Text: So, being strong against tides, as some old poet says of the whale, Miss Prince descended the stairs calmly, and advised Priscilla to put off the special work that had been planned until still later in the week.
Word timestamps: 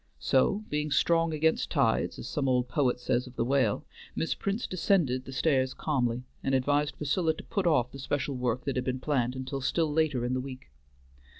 So, 0.17 0.63
being 0.67 0.89
strong 0.89 1.31
against 1.31 1.69
tides, 1.69 2.17
as 2.17 2.27
some 2.27 2.49
old 2.49 2.67
poet 2.67 2.99
says 2.99 3.27
of 3.27 3.35
the 3.35 3.45
whale, 3.45 3.85
Miss 4.15 4.33
Prince 4.33 4.65
descended 4.65 5.25
the 5.25 5.31
stairs 5.31 5.75
calmly, 5.75 6.23
and 6.43 6.55
advised 6.55 6.97
Priscilla 6.97 7.35
to 7.35 7.43
put 7.43 7.67
off 7.67 7.91
the 7.91 7.99
special 7.99 8.33
work 8.35 8.63
that 8.65 8.75
had 8.77 8.85
been 8.85 8.99
planned 8.99 9.35
until 9.35 9.61
still 9.61 9.93
later 9.93 10.25
in 10.25 10.33
the 10.33 10.41
week. 10.41 10.71